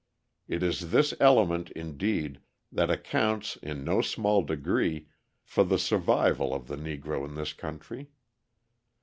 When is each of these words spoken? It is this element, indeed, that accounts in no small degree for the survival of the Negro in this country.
It 0.47 0.63
is 0.63 0.89
this 0.89 1.13
element, 1.19 1.69
indeed, 1.69 2.39
that 2.71 2.89
accounts 2.89 3.55
in 3.57 3.83
no 3.83 4.01
small 4.01 4.41
degree 4.41 5.09
for 5.43 5.63
the 5.63 5.77
survival 5.77 6.55
of 6.55 6.65
the 6.65 6.75
Negro 6.75 7.23
in 7.23 7.35
this 7.35 7.53
country. 7.53 8.09